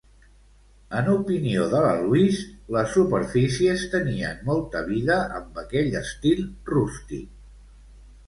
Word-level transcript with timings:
En 0.99 1.09
opinió 1.15 1.65
de 1.73 1.81
la 1.83 1.89
Louise, 1.97 2.45
les 2.75 2.95
superfícies 2.95 3.83
tenien 3.91 4.41
molta 4.49 4.81
vida 4.87 5.17
amb 5.41 5.59
aquell 5.65 5.93
estil 6.01 6.41
rústic. 6.73 7.29